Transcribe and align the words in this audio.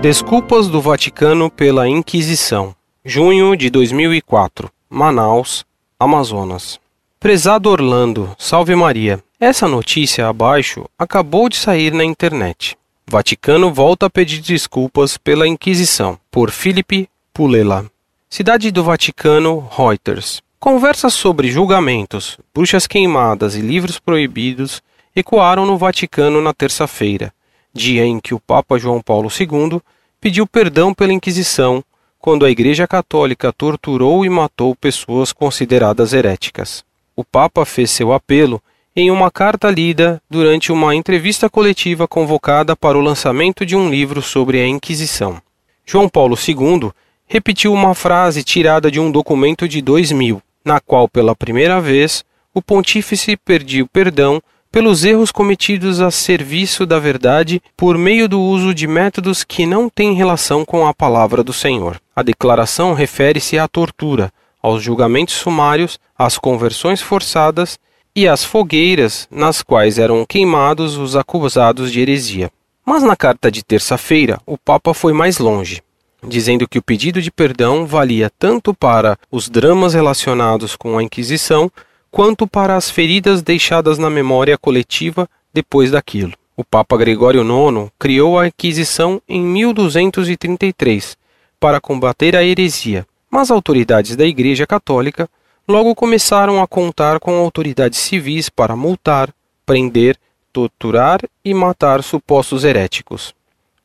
Desculpas 0.00 0.68
do 0.68 0.80
Vaticano 0.80 1.50
pela 1.50 1.88
Inquisição. 1.88 2.72
Junho 3.04 3.56
de 3.56 3.68
2004. 3.68 4.70
Manaus, 4.88 5.66
Amazonas. 5.98 6.78
Prezado 7.18 7.68
Orlando, 7.68 8.32
salve 8.38 8.76
Maria. 8.76 9.20
Essa 9.40 9.66
notícia 9.66 10.28
abaixo 10.28 10.88
acabou 10.96 11.48
de 11.48 11.56
sair 11.56 11.92
na 11.92 12.04
internet. 12.04 12.78
Vaticano 13.08 13.74
volta 13.74 14.06
a 14.06 14.10
pedir 14.10 14.40
desculpas 14.40 15.18
pela 15.18 15.48
Inquisição. 15.48 16.16
Por 16.30 16.52
Felipe 16.52 17.08
Pulela. 17.34 17.84
Cidade 18.30 18.70
do 18.70 18.84
Vaticano, 18.84 19.68
Reuters. 19.68 20.40
Conversas 20.60 21.12
sobre 21.14 21.50
julgamentos, 21.50 22.38
bruxas 22.54 22.86
queimadas 22.86 23.56
e 23.56 23.60
livros 23.60 23.98
proibidos 23.98 24.80
ecoaram 25.14 25.66
no 25.66 25.76
Vaticano 25.76 26.40
na 26.40 26.54
terça-feira, 26.54 27.32
dia 27.72 28.04
em 28.04 28.18
que 28.20 28.34
o 28.34 28.40
Papa 28.40 28.78
João 28.78 29.00
Paulo 29.00 29.28
II 29.28 29.80
pediu 30.20 30.46
perdão 30.46 30.92
pela 30.92 31.12
Inquisição 31.12 31.82
quando 32.18 32.44
a 32.44 32.50
Igreja 32.50 32.86
Católica 32.86 33.52
torturou 33.52 34.24
e 34.24 34.28
matou 34.28 34.74
pessoas 34.74 35.32
consideradas 35.32 36.12
heréticas. 36.12 36.84
O 37.14 37.24
Papa 37.24 37.64
fez 37.64 37.90
seu 37.90 38.12
apelo 38.12 38.60
em 38.94 39.10
uma 39.10 39.30
carta 39.30 39.70
lida 39.70 40.20
durante 40.28 40.72
uma 40.72 40.94
entrevista 40.94 41.48
coletiva 41.48 42.08
convocada 42.08 42.74
para 42.74 42.98
o 42.98 43.00
lançamento 43.00 43.64
de 43.64 43.76
um 43.76 43.88
livro 43.88 44.20
sobre 44.20 44.60
a 44.60 44.66
Inquisição. 44.66 45.40
João 45.86 46.08
Paulo 46.08 46.36
II 46.36 46.90
repetiu 47.26 47.72
uma 47.72 47.94
frase 47.94 48.42
tirada 48.42 48.90
de 48.90 48.98
um 48.98 49.10
documento 49.10 49.68
de 49.68 49.80
2000, 49.80 50.42
na 50.64 50.80
qual, 50.80 51.08
pela 51.08 51.36
primeira 51.36 51.80
vez, 51.80 52.24
o 52.52 52.60
pontífice 52.60 53.36
pediu 53.36 53.86
perdão 53.86 54.42
pelos 54.78 55.04
erros 55.04 55.32
cometidos 55.32 56.00
a 56.00 56.08
serviço 56.08 56.86
da 56.86 57.00
verdade 57.00 57.60
por 57.76 57.98
meio 57.98 58.28
do 58.28 58.40
uso 58.40 58.72
de 58.72 58.86
métodos 58.86 59.42
que 59.42 59.66
não 59.66 59.88
têm 59.88 60.14
relação 60.14 60.64
com 60.64 60.86
a 60.86 60.94
palavra 60.94 61.42
do 61.42 61.52
Senhor. 61.52 62.00
A 62.14 62.22
declaração 62.22 62.94
refere-se 62.94 63.58
à 63.58 63.66
tortura, 63.66 64.32
aos 64.62 64.80
julgamentos 64.80 65.34
sumários, 65.34 65.98
às 66.16 66.38
conversões 66.38 67.02
forçadas 67.02 67.76
e 68.14 68.28
às 68.28 68.44
fogueiras 68.44 69.26
nas 69.32 69.62
quais 69.62 69.98
eram 69.98 70.24
queimados 70.24 70.96
os 70.96 71.16
acusados 71.16 71.90
de 71.90 71.98
heresia. 71.98 72.48
Mas 72.86 73.02
na 73.02 73.16
carta 73.16 73.50
de 73.50 73.64
terça-feira, 73.64 74.40
o 74.46 74.56
Papa 74.56 74.94
foi 74.94 75.12
mais 75.12 75.38
longe, 75.38 75.82
dizendo 76.24 76.68
que 76.68 76.78
o 76.78 76.82
pedido 76.82 77.20
de 77.20 77.32
perdão 77.32 77.84
valia 77.84 78.30
tanto 78.38 78.72
para 78.72 79.18
os 79.28 79.48
dramas 79.48 79.94
relacionados 79.94 80.76
com 80.76 80.96
a 80.96 81.02
Inquisição 81.02 81.68
quanto 82.10 82.46
para 82.46 82.76
as 82.76 82.90
feridas 82.90 83.42
deixadas 83.42 83.98
na 83.98 84.10
memória 84.10 84.56
coletiva 84.56 85.28
depois 85.52 85.90
daquilo. 85.90 86.32
O 86.56 86.64
Papa 86.64 86.96
Gregório 86.96 87.42
IX 87.42 87.90
criou 87.98 88.38
a 88.38 88.48
Inquisição 88.48 89.22
em 89.28 89.40
1233 89.40 91.16
para 91.60 91.80
combater 91.80 92.34
a 92.34 92.42
heresia, 92.42 93.06
mas 93.30 93.50
autoridades 93.50 94.16
da 94.16 94.24
Igreja 94.24 94.66
Católica 94.66 95.28
logo 95.68 95.94
começaram 95.94 96.62
a 96.62 96.66
contar 96.66 97.20
com 97.20 97.38
autoridades 97.38 97.98
civis 97.98 98.48
para 98.48 98.74
multar, 98.74 99.32
prender, 99.66 100.16
torturar 100.52 101.20
e 101.44 101.52
matar 101.52 102.02
supostos 102.02 102.64
heréticos. 102.64 103.34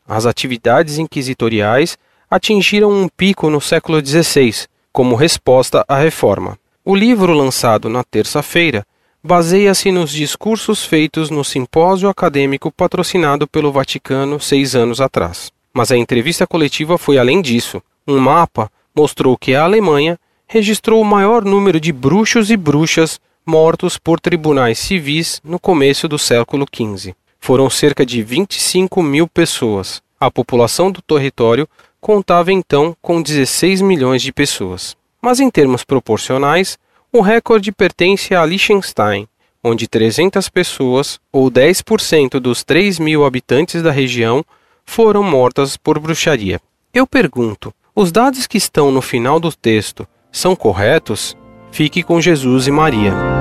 As 0.08 0.26
atividades 0.26 0.98
inquisitoriais 0.98 1.98
atingiram 2.30 2.92
um 2.92 3.08
pico 3.08 3.50
no 3.50 3.62
século 3.62 4.04
XVI, 4.04 4.66
como 4.92 5.16
resposta 5.16 5.86
à 5.88 5.98
reforma. 5.98 6.58
O 6.86 6.98
livro 6.98 7.32
lançado 7.32 7.88
na 7.88 8.04
terça-feira 8.04 8.86
baseia-se 9.24 9.90
nos 9.90 10.12
discursos 10.12 10.84
feitos 10.84 11.30
no 11.30 11.42
simpósio 11.42 12.10
acadêmico 12.10 12.70
patrocinado 12.70 13.48
pelo 13.48 13.72
Vaticano 13.72 14.38
seis 14.38 14.76
anos 14.76 15.00
atrás. 15.00 15.50
Mas 15.74 15.94
a 15.94 15.98
entrevista 15.98 16.46
coletiva 16.46 16.98
foi 16.98 17.18
além 17.18 17.42
disso. 17.42 17.82
Um 18.06 18.20
mapa 18.20 18.70
mostrou 18.94 19.38
que 19.38 19.56
a 19.56 19.64
Alemanha 19.64 20.20
registrou 20.46 21.02
o 21.02 21.06
maior 21.06 21.46
número 21.46 21.80
de 21.80 21.94
bruxos 21.94 22.52
e 22.52 22.58
bruxas 22.58 23.18
mortos 23.46 23.98
por 23.98 24.20
tribunais 24.20 24.78
civis 24.78 25.40
no 25.42 25.58
começo 25.58 26.10
do 26.10 26.20
século 26.20 26.66
XV. 26.70 27.16
Foram 27.40 27.70
cerca 27.70 28.06
de 28.06 28.22
25 28.22 29.02
mil 29.02 29.26
pessoas. 29.26 30.02
A 30.20 30.30
população 30.30 30.92
do 30.92 31.02
território 31.02 31.66
contava 32.02 32.52
então 32.52 32.94
com 33.02 33.22
16 33.22 33.80
milhões 33.80 34.22
de 34.22 34.34
pessoas 34.34 35.02
mas 35.24 35.40
em 35.40 35.50
termos 35.50 35.86
proporcionais, 35.86 36.78
o 37.10 37.22
recorde 37.22 37.72
pertence 37.72 38.36
a 38.36 38.46
Liechtenstein, 38.46 39.26
onde 39.64 39.88
300 39.88 40.50
pessoas, 40.50 41.18
ou 41.32 41.50
10% 41.50 42.42
dos 42.42 42.62
3 42.62 43.00
mil 43.00 43.24
habitantes 43.24 43.82
da 43.82 43.90
região, 43.90 44.44
foram 44.86 45.24
mortas 45.24 45.78
por 45.78 45.98
bruxaria. 45.98 46.60
Eu 46.94 47.08
pergunto: 47.08 47.74
os 47.96 48.12
dados 48.12 48.46
que 48.46 48.58
estão 48.58 48.92
no 48.92 49.02
final 49.02 49.40
do 49.40 49.52
texto 49.54 50.06
são 50.30 50.58
corretos? 50.58 51.38
Fique 51.72 52.04
com 52.04 52.20
Jesus 52.20 52.68
e 52.68 52.72
Maria. 52.72 53.33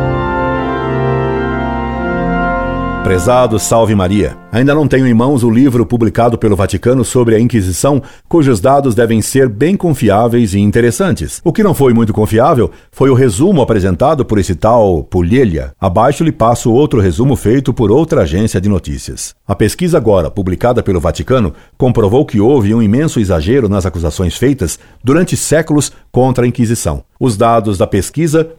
Prezado 3.02 3.58
Salve 3.58 3.96
Maria. 3.96 4.38
Ainda 4.52 4.72
não 4.76 4.86
tenho 4.86 5.08
em 5.08 5.12
mãos 5.12 5.42
o 5.42 5.50
livro 5.50 5.84
publicado 5.84 6.38
pelo 6.38 6.54
Vaticano 6.54 7.04
sobre 7.04 7.34
a 7.34 7.40
Inquisição, 7.40 8.00
cujos 8.28 8.60
dados 8.60 8.94
devem 8.94 9.20
ser 9.20 9.48
bem 9.48 9.76
confiáveis 9.76 10.54
e 10.54 10.60
interessantes. 10.60 11.40
O 11.42 11.52
que 11.52 11.64
não 11.64 11.74
foi 11.74 11.92
muito 11.92 12.12
confiável 12.12 12.70
foi 12.92 13.10
o 13.10 13.14
resumo 13.14 13.60
apresentado 13.60 14.24
por 14.24 14.38
esse 14.38 14.54
tal 14.54 15.02
Pulhelha. 15.02 15.74
Abaixo 15.80 16.22
lhe 16.22 16.30
passo 16.30 16.72
outro 16.72 17.00
resumo 17.00 17.34
feito 17.34 17.74
por 17.74 17.90
outra 17.90 18.22
agência 18.22 18.60
de 18.60 18.68
notícias. 18.68 19.34
A 19.48 19.56
pesquisa 19.56 19.96
agora, 19.96 20.30
publicada 20.30 20.80
pelo 20.80 21.00
Vaticano, 21.00 21.52
comprovou 21.76 22.24
que 22.24 22.40
houve 22.40 22.72
um 22.72 22.80
imenso 22.80 23.18
exagero 23.18 23.68
nas 23.68 23.84
acusações 23.84 24.36
feitas 24.36 24.78
durante 25.02 25.36
séculos 25.36 25.90
contra 26.12 26.44
a 26.44 26.48
Inquisição. 26.48 27.02
Os 27.18 27.36
dados 27.36 27.78
da 27.78 27.86
pesquisa 27.86 28.50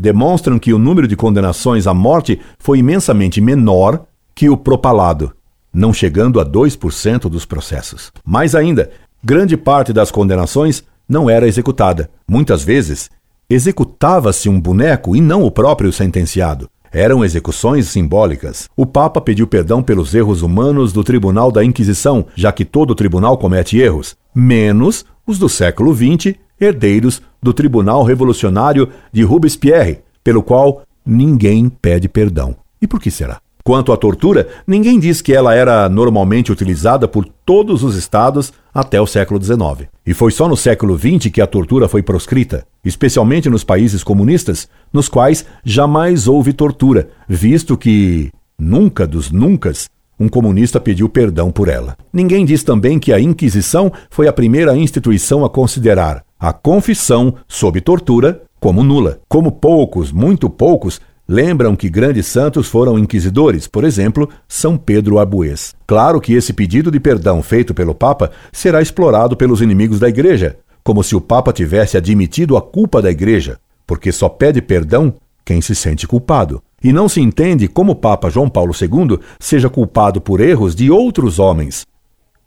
demonstram 0.00 0.58
que 0.58 0.72
o 0.72 0.78
número 0.78 1.06
de 1.06 1.14
condenações 1.14 1.86
à 1.86 1.94
morte 1.94 2.40
foi 2.58 2.78
imensamente 2.78 3.40
menor 3.40 4.04
que 4.34 4.48
o 4.48 4.56
propalado, 4.56 5.32
não 5.72 5.92
chegando 5.92 6.40
a 6.40 6.44
2% 6.44 7.28
dos 7.28 7.44
processos. 7.44 8.10
Mais 8.24 8.54
ainda, 8.54 8.90
grande 9.22 9.56
parte 9.56 9.92
das 9.92 10.10
condenações 10.10 10.82
não 11.08 11.28
era 11.28 11.46
executada. 11.46 12.10
Muitas 12.26 12.62
vezes, 12.64 13.10
executava-se 13.48 14.48
um 14.48 14.60
boneco 14.60 15.14
e 15.14 15.20
não 15.20 15.42
o 15.42 15.50
próprio 15.50 15.92
sentenciado. 15.92 16.68
Eram 16.92 17.24
execuções 17.24 17.88
simbólicas. 17.88 18.68
O 18.76 18.84
Papa 18.84 19.20
pediu 19.20 19.46
perdão 19.46 19.80
pelos 19.82 20.12
erros 20.12 20.42
humanos 20.42 20.92
do 20.92 21.04
Tribunal 21.04 21.52
da 21.52 21.64
Inquisição, 21.64 22.26
já 22.34 22.50
que 22.50 22.64
todo 22.64 22.96
tribunal 22.96 23.38
comete 23.38 23.78
erros, 23.78 24.16
menos 24.34 25.04
os 25.24 25.38
do 25.38 25.48
século 25.48 25.94
XX 25.94 26.34
herdeiros 26.60 27.22
do 27.42 27.52
Tribunal 27.52 28.02
Revolucionário 28.04 28.88
de 29.12 29.22
Robespierre, 29.22 30.00
pelo 30.22 30.42
qual 30.42 30.82
ninguém 31.04 31.68
pede 31.68 32.08
perdão. 32.08 32.54
E 32.80 32.86
por 32.86 33.00
que 33.00 33.10
será? 33.10 33.40
Quanto 33.62 33.92
à 33.92 33.96
tortura, 33.96 34.48
ninguém 34.66 34.98
diz 34.98 35.20
que 35.20 35.34
ela 35.34 35.54
era 35.54 35.88
normalmente 35.88 36.50
utilizada 36.50 37.06
por 37.06 37.26
todos 37.44 37.82
os 37.82 37.94
estados 37.94 38.52
até 38.72 39.00
o 39.00 39.06
século 39.06 39.42
XIX. 39.42 39.88
E 40.06 40.14
foi 40.14 40.30
só 40.30 40.48
no 40.48 40.56
século 40.56 40.98
XX 40.98 41.30
que 41.30 41.42
a 41.42 41.46
tortura 41.46 41.86
foi 41.86 42.02
proscrita, 42.02 42.66
especialmente 42.84 43.50
nos 43.50 43.62
países 43.62 44.02
comunistas, 44.02 44.68
nos 44.92 45.08
quais 45.08 45.44
jamais 45.62 46.26
houve 46.26 46.52
tortura, 46.52 47.10
visto 47.28 47.76
que, 47.76 48.30
nunca 48.58 49.06
dos 49.06 49.30
nuncas, 49.30 49.88
um 50.20 50.28
comunista 50.28 50.78
pediu 50.78 51.08
perdão 51.08 51.50
por 51.50 51.66
ela. 51.66 51.96
Ninguém 52.12 52.44
diz 52.44 52.62
também 52.62 52.98
que 52.98 53.10
a 53.10 53.18
Inquisição 53.18 53.90
foi 54.10 54.28
a 54.28 54.32
primeira 54.32 54.76
instituição 54.76 55.44
a 55.44 55.48
considerar 55.48 56.22
a 56.38 56.52
confissão 56.52 57.34
sob 57.48 57.80
tortura 57.80 58.42
como 58.60 58.82
nula. 58.82 59.20
Como 59.28 59.50
poucos, 59.50 60.12
muito 60.12 60.50
poucos, 60.50 61.00
lembram 61.26 61.74
que 61.74 61.88
grandes 61.88 62.26
santos 62.26 62.68
foram 62.68 62.98
inquisidores, 62.98 63.66
por 63.66 63.84
exemplo, 63.84 64.28
São 64.46 64.76
Pedro 64.76 65.18
Abuês. 65.18 65.74
Claro 65.86 66.20
que 66.20 66.34
esse 66.34 66.52
pedido 66.52 66.90
de 66.90 67.00
perdão 67.00 67.42
feito 67.42 67.72
pelo 67.72 67.94
Papa 67.94 68.30
será 68.52 68.82
explorado 68.82 69.36
pelos 69.36 69.62
inimigos 69.62 69.98
da 69.98 70.08
Igreja, 70.08 70.58
como 70.82 71.02
se 71.02 71.16
o 71.16 71.20
Papa 71.20 71.52
tivesse 71.52 71.96
admitido 71.96 72.56
a 72.56 72.62
culpa 72.62 73.00
da 73.00 73.10
Igreja, 73.10 73.58
porque 73.86 74.12
só 74.12 74.28
pede 74.28 74.60
perdão 74.60 75.14
quem 75.44 75.60
se 75.60 75.74
sente 75.74 76.06
culpado. 76.06 76.62
E 76.82 76.92
não 76.92 77.08
se 77.08 77.20
entende 77.20 77.68
como 77.68 77.92
o 77.92 77.96
Papa 77.96 78.30
João 78.30 78.48
Paulo 78.48 78.72
II 78.72 79.18
seja 79.38 79.68
culpado 79.68 80.20
por 80.20 80.40
erros 80.40 80.74
de 80.74 80.90
outros 80.90 81.38
homens. 81.38 81.86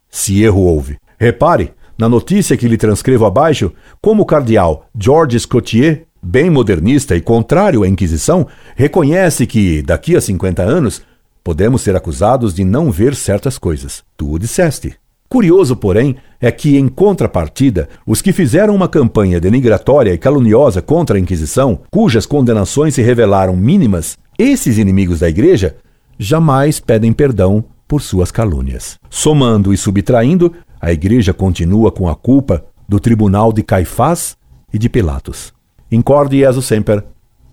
Se 0.09 0.44
erro 0.44 0.62
houve. 0.62 0.97
Repare, 1.19 1.71
na 1.97 2.09
notícia 2.09 2.57
que 2.57 2.68
lhe 2.68 2.77
transcrevo 2.77 3.25
abaixo, 3.25 3.71
como 4.01 4.24
o 4.24 4.25
cardeal 4.25 4.88
Georges 5.00 5.44
Scotier, 5.44 6.06
bem 6.21 6.50
modernista 6.50 7.15
e 7.15 7.21
contrário 7.21 7.83
à 7.83 7.88
Inquisição, 7.88 8.47
reconhece 8.75 9.45
que, 9.45 9.81
daqui 9.81 10.15
a 10.15 10.21
50 10.21 10.63
anos, 10.63 11.01
podemos 11.44 11.81
ser 11.81 11.95
acusados 11.95 12.53
de 12.53 12.63
não 12.63 12.89
ver 12.89 13.13
certas 13.13 13.57
coisas. 13.57 14.03
Tu 14.18 14.31
o 14.31 14.39
disseste. 14.39 14.95
Curioso, 15.29 15.75
porém, 15.75 16.15
é 16.39 16.51
que, 16.51 16.77
em 16.77 16.88
contrapartida, 16.88 17.89
os 18.06 18.21
que 18.21 18.31
fizeram 18.31 18.75
uma 18.75 18.88
campanha 18.88 19.39
denigratória 19.39 20.13
e 20.13 20.18
caluniosa 20.18 20.81
contra 20.81 21.18
a 21.18 21.19
Inquisição, 21.19 21.79
cujas 21.91 22.25
condenações 22.25 22.94
se 22.94 23.01
revelaram 23.01 23.56
mínimas, 23.56 24.18
esses 24.43 24.77
inimigos 24.77 25.19
da 25.19 25.29
Igreja 25.29 25.77
jamais 26.19 26.79
pedem 26.79 27.13
perdão 27.13 27.63
por 27.87 28.01
suas 28.01 28.31
calúnias. 28.31 28.99
Somando 29.09 29.73
e 29.73 29.77
subtraindo, 29.77 30.53
a 30.81 30.91
Igreja 30.91 31.33
continua 31.33 31.91
com 31.91 32.09
a 32.09 32.15
culpa 32.15 32.65
do 32.87 32.99
tribunal 32.99 33.53
de 33.53 33.63
Caifás 33.63 34.35
e 34.73 34.77
de 34.77 34.89
Pilatos. 34.89 35.53
Incorde 35.91 36.39
Jesus 36.39 36.65
Semper, 36.65 37.03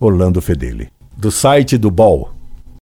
Orlando 0.00 0.40
Fedeli. 0.40 0.88
Do 1.16 1.30
site 1.30 1.78
do 1.78 1.90
BOL. 1.90 2.32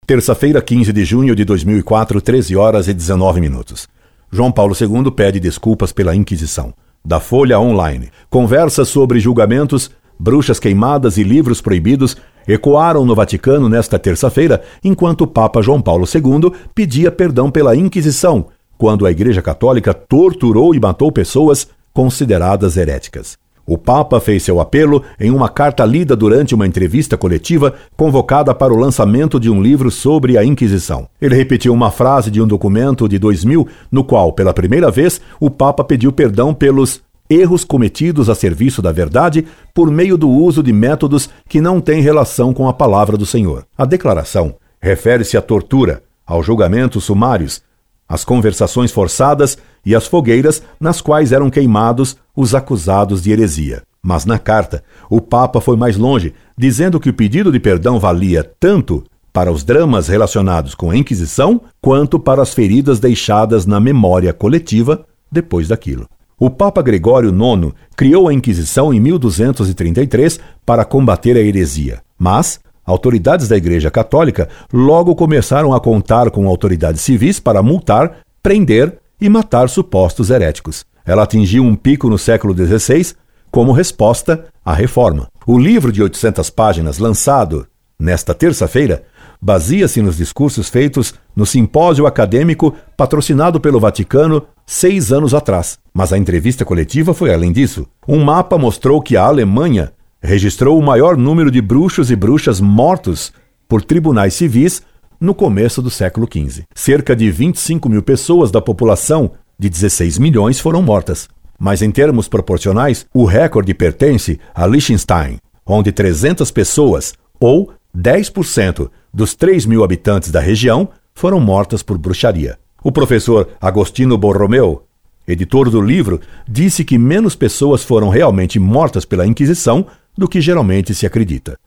Terça-feira, 0.05 0.61
15 0.61 0.93
de 0.93 1.03
junho 1.03 1.35
de 1.35 1.43
2004, 1.43 2.21
13 2.21 2.55
horas 2.55 2.87
e 2.87 2.93
19 2.93 3.41
minutos. 3.41 3.87
João 4.31 4.51
Paulo 4.51 4.75
II 4.79 5.11
pede 5.11 5.39
desculpas 5.39 5.91
pela 5.91 6.15
Inquisição. 6.15 6.73
Da 7.03 7.19
Folha 7.19 7.59
Online. 7.59 8.09
Conversas 8.29 8.89
sobre 8.89 9.19
julgamentos, 9.19 9.89
bruxas 10.19 10.59
queimadas 10.59 11.17
e 11.17 11.23
livros 11.23 11.61
proibidos 11.61 12.17
ecoaram 12.47 13.05
no 13.05 13.15
Vaticano 13.15 13.67
nesta 13.67 13.99
terça-feira, 13.99 14.61
enquanto 14.83 15.21
o 15.21 15.27
Papa 15.27 15.61
João 15.61 15.81
Paulo 15.81 16.05
II 16.05 16.51
pedia 16.73 17.11
perdão 17.11 17.51
pela 17.51 17.75
Inquisição, 17.75 18.45
quando 18.77 19.05
a 19.05 19.11
Igreja 19.11 19.41
Católica 19.41 19.93
torturou 19.93 20.73
e 20.73 20.79
matou 20.79 21.11
pessoas 21.11 21.67
consideradas 21.93 22.77
heréticas. 22.77 23.37
O 23.69 23.77
Papa 23.77 24.21
fez 24.21 24.43
seu 24.43 24.61
apelo 24.61 25.03
em 25.19 25.29
uma 25.29 25.49
carta 25.49 25.83
lida 25.83 26.15
durante 26.15 26.55
uma 26.55 26.65
entrevista 26.65 27.17
coletiva 27.17 27.73
convocada 27.97 28.55
para 28.55 28.73
o 28.73 28.77
lançamento 28.77 29.37
de 29.37 29.49
um 29.49 29.61
livro 29.61 29.91
sobre 29.91 30.37
a 30.37 30.45
Inquisição. 30.45 31.09
Ele 31.21 31.35
repetiu 31.35 31.73
uma 31.73 31.91
frase 31.91 32.31
de 32.31 32.41
um 32.41 32.47
documento 32.47 33.09
de 33.09 33.19
2000, 33.19 33.67
no 33.91 34.05
qual, 34.05 34.31
pela 34.31 34.53
primeira 34.53 34.89
vez, 34.89 35.19
o 35.37 35.49
Papa 35.49 35.83
pediu 35.83 36.13
perdão 36.13 36.53
pelos 36.53 37.01
erros 37.29 37.63
cometidos 37.63 38.29
a 38.29 38.35
serviço 38.35 38.81
da 38.81 38.91
verdade 38.91 39.45
por 39.73 39.91
meio 39.91 40.17
do 40.17 40.29
uso 40.29 40.63
de 40.63 40.71
métodos 40.71 41.29
que 41.47 41.61
não 41.61 41.81
têm 41.81 42.01
relação 42.01 42.53
com 42.53 42.67
a 42.67 42.73
palavra 42.73 43.17
do 43.17 43.25
Senhor. 43.25 43.65
A 43.77 43.85
declaração 43.85 44.55
refere-se 44.81 45.37
à 45.37 45.41
tortura, 45.41 46.03
aos 46.25 46.45
julgamentos 46.45 47.03
sumários, 47.03 47.61
as 48.07 48.23
conversações 48.23 48.91
forçadas 48.91 49.57
e 49.85 49.93
as 49.93 50.07
fogueiras 50.07 50.63
nas 50.79 51.01
quais 51.01 51.31
eram 51.31 51.49
queimados 51.49 52.15
os 52.35 52.55
acusados 52.55 53.21
de 53.21 53.31
heresia. 53.31 53.83
Mas 54.01 54.25
na 54.25 54.39
carta, 54.39 54.83
o 55.09 55.19
Papa 55.19 55.59
foi 55.59 55.75
mais 55.75 55.97
longe, 55.97 56.33
dizendo 56.57 56.99
que 56.99 57.09
o 57.09 57.13
pedido 57.13 57.51
de 57.51 57.59
perdão 57.59 57.99
valia 57.99 58.49
tanto 58.59 59.03
para 59.33 59.51
os 59.51 59.63
dramas 59.63 60.07
relacionados 60.07 60.73
com 60.73 60.89
a 60.89 60.97
Inquisição 60.97 61.61
quanto 61.81 62.17
para 62.17 62.41
as 62.41 62.53
feridas 62.53 62.99
deixadas 62.99 63.65
na 63.65 63.79
memória 63.79 64.31
coletiva 64.31 65.05
depois 65.31 65.67
daquilo. 65.67 66.07
O 66.39 66.51
Papa 66.51 66.83
Gregório 66.83 67.31
IX 67.31 67.73
criou 67.95 68.27
a 68.27 68.33
Inquisição 68.33 68.93
em 68.93 68.99
1233 68.99 70.39
para 70.63 70.85
combater 70.85 71.35
a 71.35 71.39
heresia, 71.39 71.99
mas 72.15 72.59
autoridades 72.85 73.47
da 73.47 73.57
Igreja 73.57 73.89
Católica 73.89 74.47
logo 74.71 75.15
começaram 75.15 75.73
a 75.73 75.79
contar 75.79 76.29
com 76.29 76.47
autoridades 76.47 77.01
civis 77.01 77.39
para 77.39 77.63
multar, 77.63 78.17
prender 78.43 78.99
e 79.19 79.27
matar 79.27 79.67
supostos 79.67 80.29
heréticos. 80.29 80.85
Ela 81.03 81.23
atingiu 81.23 81.63
um 81.63 81.75
pico 81.75 82.07
no 82.07 82.19
século 82.19 82.53
XVI 82.53 83.15
como 83.49 83.71
resposta 83.71 84.45
à 84.63 84.75
reforma. 84.75 85.29
O 85.47 85.57
livro 85.57 85.91
de 85.91 86.03
800 86.03 86.51
páginas, 86.51 86.99
lançado 86.99 87.65
nesta 87.99 88.35
terça-feira, 88.35 89.01
baseia-se 89.41 90.01
nos 90.01 90.17
discursos 90.17 90.69
feitos 90.69 91.13
no 91.35 91.45
simpósio 91.45 92.05
acadêmico 92.05 92.75
patrocinado 92.95 93.59
pelo 93.59 93.79
Vaticano 93.79 94.45
seis 94.65 95.11
anos 95.11 95.33
atrás. 95.33 95.79
Mas 95.93 96.11
a 96.11 96.17
entrevista 96.17 96.65
coletiva 96.65 97.13
foi 97.13 97.33
além 97.33 97.51
disso. 97.51 97.87
Um 98.07 98.23
mapa 98.23 98.57
mostrou 98.57 99.01
que 99.01 99.15
a 99.15 99.23
Alemanha 99.23 99.93
registrou 100.21 100.77
o 100.77 100.83
maior 100.83 101.15
número 101.15 101.49
de 101.51 101.61
bruxos 101.61 102.11
e 102.11 102.15
bruxas 102.15 102.59
mortos 102.59 103.31
por 103.67 103.81
tribunais 103.81 104.33
civis 104.33 104.81
no 105.19 105.33
começo 105.33 105.81
do 105.81 105.89
século 105.89 106.27
XV. 106.31 106.63
Cerca 106.75 107.15
de 107.15 107.29
25 107.29 107.89
mil 107.89 108.01
pessoas 108.01 108.51
da 108.51 108.61
população 108.61 109.31
de 109.57 109.69
16 109.69 110.17
milhões 110.17 110.59
foram 110.59 110.81
mortas. 110.81 111.27
Mas 111.59 111.81
em 111.81 111.89
termos 111.89 112.27
proporcionais, 112.27 113.07
o 113.13 113.25
recorde 113.25 113.73
pertence 113.73 114.39
a 114.53 114.67
Liechtenstein, 114.67 115.39
onde 115.65 115.91
300 115.91 116.51
pessoas, 116.51 117.15
ou 117.39 117.71
10% 117.97 118.89
dos 119.17 119.33
3 119.33 119.65
mil 119.65 119.83
habitantes 119.83 120.29
da 120.29 120.39
região, 120.39 120.89
foram 121.11 121.39
mortas 121.39 121.81
por 121.81 121.97
bruxaria. 121.97 122.59
O 122.83 122.91
professor 122.91 123.49
Agostino 123.59 124.15
Borromeu, 124.15 124.83
editor 125.27 125.71
do 125.71 125.81
livro, 125.81 126.21
disse 126.47 126.85
que 126.85 126.99
menos 126.99 127.35
pessoas 127.35 127.83
foram 127.83 128.09
realmente 128.09 128.59
mortas 128.59 129.05
pela 129.05 129.25
Inquisição 129.25 129.87
do 130.15 130.27
que 130.27 130.39
geralmente 130.39 130.93
se 130.93 131.07
acredita. 131.07 131.57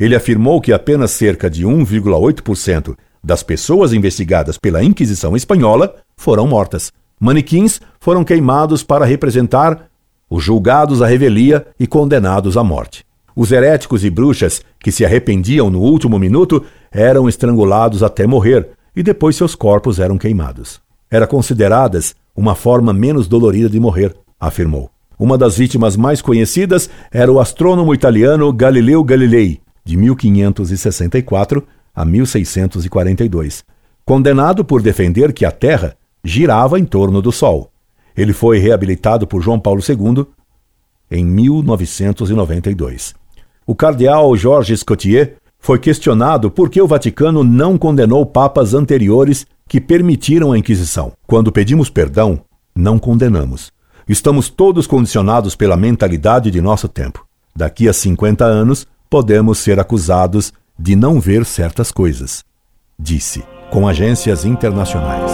Ele 0.00 0.16
afirmou 0.16 0.60
que 0.60 0.72
apenas 0.72 1.12
cerca 1.12 1.48
de 1.48 1.64
1,8% 1.64 2.96
das 3.22 3.40
pessoas 3.40 3.92
investigadas 3.92 4.58
pela 4.58 4.82
Inquisição 4.82 5.36
Espanhola 5.36 5.94
foram 6.16 6.44
mortas. 6.48 6.90
Manequins 7.20 7.80
foram 8.00 8.24
queimados 8.24 8.82
para 8.82 9.04
representar 9.04 9.88
os 10.28 10.42
julgados 10.42 11.00
à 11.00 11.06
revelia 11.06 11.68
e 11.78 11.86
condenados 11.86 12.56
à 12.56 12.64
morte. 12.64 13.06
Os 13.36 13.52
heréticos 13.52 14.02
e 14.02 14.08
bruxas 14.08 14.62
que 14.80 14.90
se 14.90 15.04
arrependiam 15.04 15.68
no 15.68 15.80
último 15.80 16.18
minuto 16.18 16.64
eram 16.90 17.28
estrangulados 17.28 18.02
até 18.02 18.26
morrer 18.26 18.66
e 18.96 19.02
depois 19.02 19.36
seus 19.36 19.54
corpos 19.54 20.00
eram 20.00 20.16
queimados. 20.16 20.80
Era 21.10 21.26
consideradas 21.26 22.14
uma 22.34 22.54
forma 22.54 22.94
menos 22.94 23.28
dolorida 23.28 23.68
de 23.68 23.78
morrer, 23.78 24.16
afirmou. 24.40 24.90
Uma 25.18 25.36
das 25.36 25.58
vítimas 25.58 25.98
mais 25.98 26.22
conhecidas 26.22 26.88
era 27.12 27.30
o 27.30 27.38
astrônomo 27.38 27.92
italiano 27.92 28.50
Galileu 28.54 29.04
Galilei, 29.04 29.60
de 29.84 29.98
1564 29.98 31.62
a 31.94 32.06
1642, 32.06 33.62
condenado 34.02 34.64
por 34.64 34.80
defender 34.80 35.34
que 35.34 35.44
a 35.44 35.50
Terra 35.50 35.94
girava 36.24 36.78
em 36.78 36.86
torno 36.86 37.20
do 37.20 37.30
Sol. 37.30 37.70
Ele 38.16 38.32
foi 38.32 38.58
reabilitado 38.58 39.26
por 39.26 39.42
João 39.42 39.60
Paulo 39.60 39.82
II 39.86 40.24
em 41.10 41.24
1992. 41.24 43.25
O 43.66 43.74
cardeal 43.74 44.36
Georges 44.36 44.84
Cotier 44.84 45.38
foi 45.58 45.80
questionado 45.80 46.48
por 46.52 46.70
que 46.70 46.80
o 46.80 46.86
Vaticano 46.86 47.42
não 47.42 47.76
condenou 47.76 48.24
papas 48.24 48.74
anteriores 48.74 49.44
que 49.68 49.80
permitiram 49.80 50.52
a 50.52 50.58
Inquisição. 50.58 51.12
Quando 51.26 51.50
pedimos 51.50 51.90
perdão, 51.90 52.40
não 52.72 52.96
condenamos. 52.96 53.72
Estamos 54.08 54.48
todos 54.48 54.86
condicionados 54.86 55.56
pela 55.56 55.76
mentalidade 55.76 56.48
de 56.48 56.60
nosso 56.60 56.86
tempo. 56.88 57.26
Daqui 57.56 57.88
a 57.88 57.92
50 57.92 58.44
anos, 58.44 58.86
podemos 59.10 59.58
ser 59.58 59.80
acusados 59.80 60.52
de 60.78 60.94
não 60.94 61.18
ver 61.18 61.44
certas 61.44 61.90
coisas. 61.90 62.44
Disse, 62.96 63.42
com 63.72 63.88
agências 63.88 64.44
internacionais. 64.44 65.32